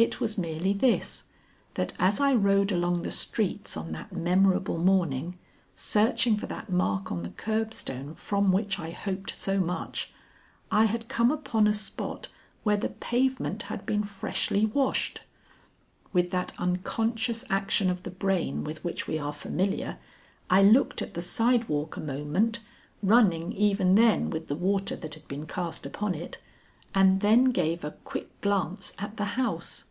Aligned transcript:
It 0.00 0.20
was 0.20 0.38
merely 0.38 0.74
this; 0.74 1.24
that 1.74 1.92
as 1.98 2.20
I 2.20 2.32
rode 2.32 2.70
along 2.70 3.02
the 3.02 3.10
streets 3.10 3.76
on 3.76 3.90
that 3.90 4.12
memorable 4.12 4.78
morning, 4.78 5.36
searching 5.74 6.36
for 6.36 6.46
that 6.46 6.70
mark 6.70 7.10
on 7.10 7.24
the 7.24 7.30
curbstone 7.30 8.14
from 8.14 8.52
which 8.52 8.78
I 8.78 8.90
hoped 8.90 9.34
so 9.34 9.58
much, 9.58 10.12
I 10.70 10.84
had 10.84 11.08
come 11.08 11.32
upon 11.32 11.66
a 11.66 11.74
spot 11.74 12.28
where 12.62 12.76
the 12.76 12.90
pavement 12.90 13.64
had 13.64 13.84
been 13.84 14.04
freshly 14.04 14.66
washed. 14.66 15.22
With 16.12 16.30
that 16.30 16.52
unconscious 16.58 17.44
action 17.50 17.90
of 17.90 18.04
the 18.04 18.12
brain 18.12 18.62
with 18.62 18.84
which 18.84 19.08
we 19.08 19.18
are 19.18 19.32
familiar, 19.32 19.98
I 20.48 20.62
looked 20.62 21.02
at 21.02 21.14
the 21.14 21.22
sidewalk 21.22 21.96
a 21.96 22.00
moment, 22.00 22.60
running 23.02 23.52
even 23.52 23.96
then 23.96 24.30
with 24.30 24.46
the 24.46 24.54
water 24.54 24.94
that 24.94 25.14
had 25.14 25.26
been 25.26 25.44
cast 25.46 25.84
upon 25.84 26.14
it, 26.14 26.38
and 26.94 27.20
then 27.20 27.46
gave 27.50 27.84
a 27.84 27.90
quick 28.04 28.40
glance 28.40 28.94
at 28.98 29.18
the 29.18 29.24
house. 29.36 29.84